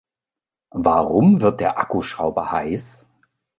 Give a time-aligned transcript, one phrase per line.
[0.73, 3.05] Warum wird der Akkuschrauber heiß?